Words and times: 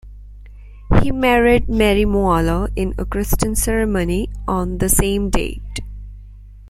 He 1.03 1.11
married 1.11 1.69
Mary 1.69 2.05
Moala 2.05 2.73
in 2.75 2.95
a 2.97 3.05
Christian 3.05 3.53
ceremoniy 3.55 4.31
on 4.47 4.79
the 4.79 4.89
same 4.89 5.29
date. 5.29 5.79